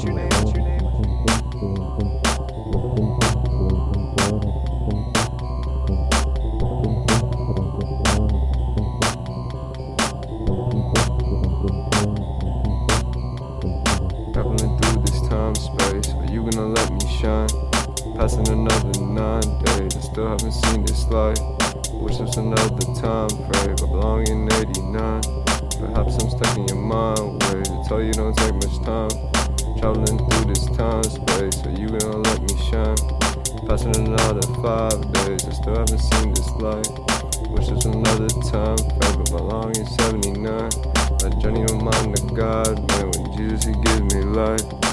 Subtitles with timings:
[0.00, 0.29] What's your name?
[17.20, 17.48] Shine?
[18.16, 21.38] Passing another nine days, I still haven't seen this light.
[21.92, 25.20] Wish there's another time frame, I belong in 89.
[25.80, 29.12] Perhaps I'm stuck in your mind I tell you don't take much time.
[29.76, 32.96] Traveling through this time space, are you gonna let me shine?
[33.68, 36.88] Passing another five days, I still haven't seen this light.
[37.50, 40.46] Wish there's another time frame, but belong in 79.
[40.46, 43.10] My journey don't mind the God, man.
[43.12, 44.89] When Jesus, He gives me life.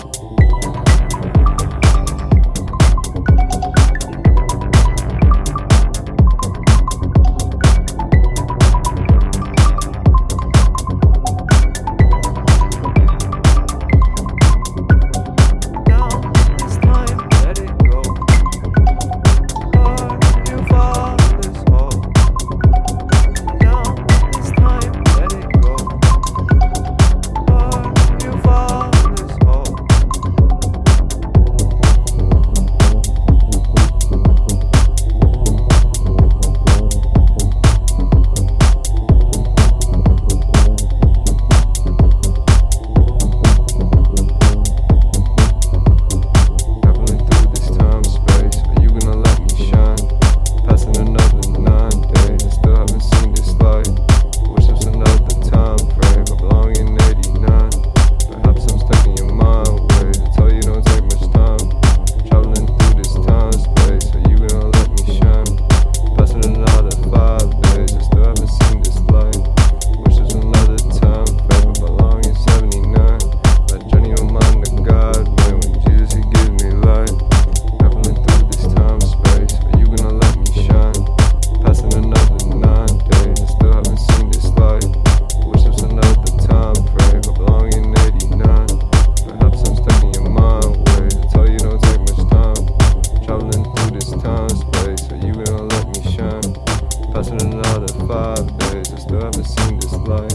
[97.54, 100.34] Another five days, I still haven't seen this light.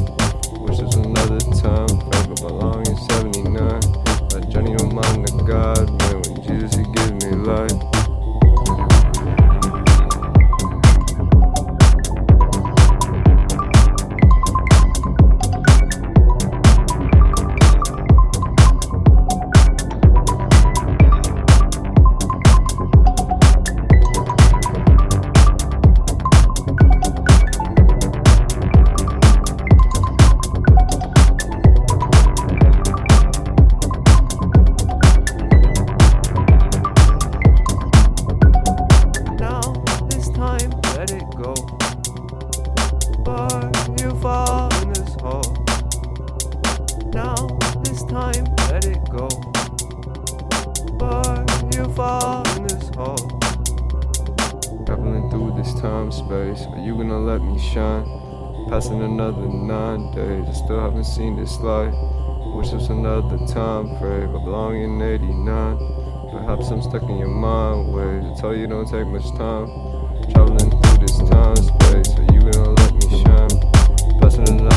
[0.60, 3.56] Wish there's another time frame, but belong in 79.
[4.32, 6.22] My journey don't mind the God, man.
[6.22, 7.91] When Jesus, He gives me light.
[55.62, 58.04] This time space, are you gonna let me shine?
[58.68, 61.94] Passing another nine days, I still haven't seen this light.
[62.56, 65.78] Wish there's another time frame, I belong in 89.
[66.32, 69.68] Perhaps I'm stuck in your mind ways, I tell you don't take much time.
[70.32, 74.20] Traveling through this time space, are you gonna let me shine?
[74.20, 74.71] Passing another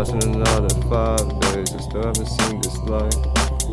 [0.00, 3.14] Passing another five days, I still haven't seen this light.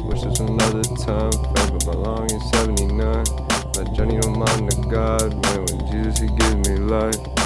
[0.04, 3.24] Wish there's another time frame, but belong in 79.
[3.78, 5.64] My journey don't mind the God, man.
[5.64, 7.37] When Jesus, He gives me light.